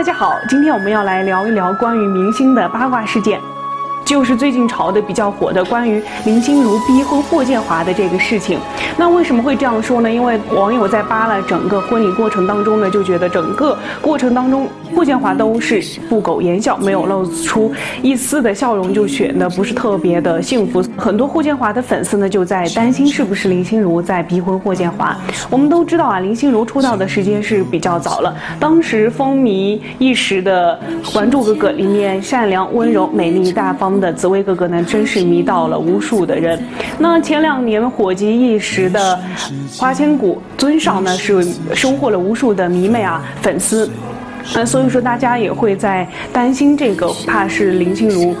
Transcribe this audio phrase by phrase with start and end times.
[0.00, 3.38] 大家好，今天我们要来聊一聊关于明星的八卦事件。
[4.04, 8.58] 就是最近炒的比较火的关于林心如逼婚霍建华的这个事情。
[8.96, 10.10] 那为什么会这样说呢？
[10.10, 20.84] 因为网友在扒了整个婚礼过程当中呢，就觉得整个过程当中霍建华都是不苟言笑，没有露出一丝的笑容，就显得不是特别的幸福。
[20.96, 25.16] 很多霍建华的粉丝呢就在担心是不是林心如在逼婚霍建华。
[25.48, 30.78] 我们都知道啊，林心如出道的时间是比较早了，当时风靡一时的
[31.08, 33.89] 《还珠格格》里面善良、温柔、美丽、大方。
[33.98, 36.62] 的紫薇哥哥呢，真是迷倒了无数的人。
[36.98, 39.18] 那前两年火极一时的
[39.78, 41.42] 花千骨尊上呢，是
[41.74, 43.90] 收获了无数的迷妹啊粉丝。
[44.54, 48.34] 那所以说，大家也会在担心这个，怕是林心如。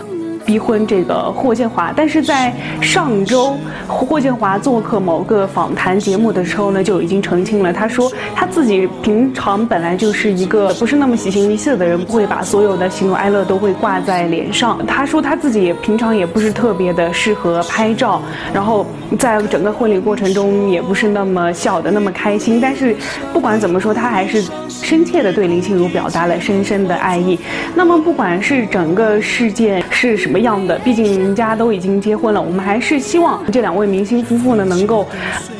[0.50, 7.72] 逼婚这个霍建华，但是在上周霍建华做客某个访谈节目的时候呢，就已经澄清了。
[7.72, 14.84] 他说他自己平常本来就是一个不是那么喜形于色的人，不会把所有的喜怒哀乐都会挂在脸上。
[14.88, 18.20] 他说他自己也平常也不是特别的适合拍照，
[18.52, 18.84] 然后
[19.20, 22.60] 在整个婚礼过程中也不是那么笑的那么开心。
[22.60, 22.96] 但是
[23.32, 27.38] 不管怎么说，他还是深切的对林心如表达了深深的爱意。
[27.76, 35.06] 那么不管是整个事件是什么样的，毕竟人家都已经结婚了，我们还是希望这两位明星夫妇呢能够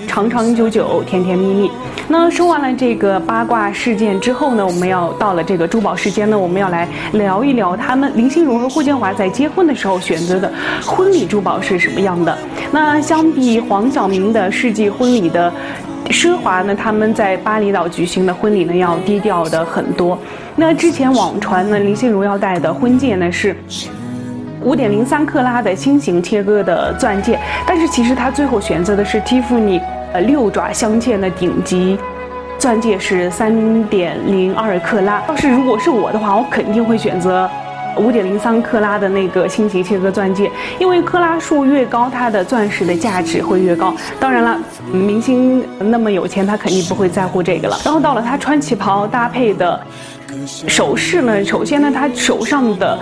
[0.06, 1.70] 长长久久、甜甜蜜蜜。
[2.09, 10.53] 那说完了这个八卦事件之后呢，我们要到了这个珠宝时间呢，我们要来聊一聊他们林心如和霍建华在结婚的时候选择的
[10.84, 12.37] 婚礼珠宝是什么样的。
[12.72, 15.53] 那相比黄晓明的世纪婚礼的。
[16.09, 16.75] 奢华呢？
[16.75, 20.19] 他们在巴厘岛举行的婚礼呢，要低调的很多。
[20.56, 23.56] 那之前网传呢，林心如要戴的婚戒呢是
[24.62, 29.80] 五点零三克拉的新型切割的钻戒，但是其实她最后选择的是蒂芙尼
[30.12, 31.98] 呃六爪镶嵌的顶级
[32.58, 35.22] 钻戒，是三点零二克拉。
[35.28, 37.48] 要是如果是我的话，我肯定会选择。
[37.97, 40.48] 五点零三克拉的那个新型切割钻戒，
[40.78, 43.92] 因为克拉数越高，它的钻石的价值会越高。
[44.21, 44.56] 当然了，
[44.92, 47.77] 明星那么有钱，他肯定不会在乎这个了。
[47.84, 49.81] 然后到了他穿旗袍搭配的
[50.69, 52.98] 首饰呢，首先呢，他手上的。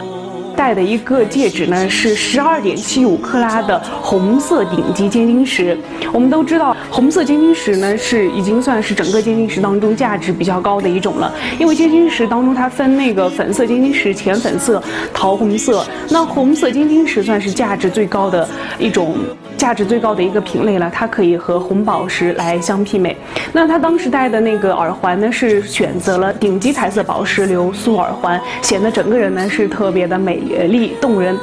[0.58, 5.78] 戴的一个戒指呢，是十二点七五克拉的红色顶级尖晶石。
[6.12, 11.32] 我们都知道，红色尖晶石呢是已经算是整个尖晶石当中价值比较高的一种了。
[11.60, 14.82] 因为尖晶石当中它分那个粉色尖晶石、浅粉色、
[15.14, 18.48] 桃红色，那红色尖晶石算是价值最高的
[18.80, 19.14] 一种。
[19.56, 23.16] 价值最高的一个品类了，它可以和红宝石来相媲美。
[23.52, 31.36] 那他当时戴的那个耳环呢，是选择了顶级彩色宝石流苏耳环，显得整个人呢是特别的美美丽动人。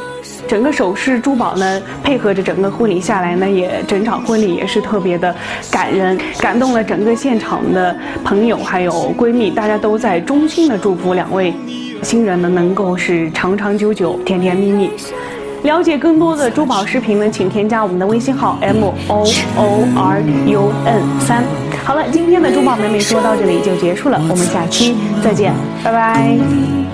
[0.47, 5.33] 整个首饰珠宝呢，配合着整个婚礼下来呢，也整场婚礼也是特别的
[5.71, 11.53] 感人，感动了整个现场的朋友还有闺蜜，大家都在衷心的祝福两位
[12.03, 14.91] 新人呢，能够是长长久久、甜甜蜜蜜。
[15.63, 19.25] 了解更多的珠宝视频呢，请添加我们的微信号 m o
[19.57, 21.43] o r u n 三。
[21.83, 26.84] 好了，今天的珠宝美美说到这里就结束了，我们下期再见，拜拜。